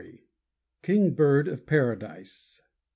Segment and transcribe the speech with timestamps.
[0.81, 2.63] =KINGBIRD OF PARADISE.